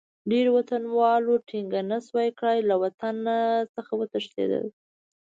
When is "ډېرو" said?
0.29-0.51